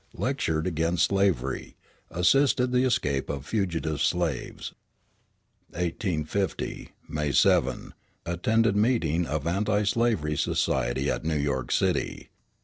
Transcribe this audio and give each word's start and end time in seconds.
Lectured 0.17 0.65
against 0.65 1.05
slavery. 1.05 1.75
Assisted 2.09 2.71
the 2.71 2.85
escape 2.85 3.29
of 3.29 3.45
fugitive 3.45 4.01
slaves. 4.01 4.73
1850 5.73 6.89
May 7.07 7.31
7. 7.31 7.93
Attended 8.25 8.75
meeting 8.75 9.27
of 9.27 9.45
Anti 9.45 9.83
slavery 9.83 10.35
Society 10.35 11.11
at 11.11 11.23
New 11.23 11.37
York 11.37 11.71
City. 11.71 12.31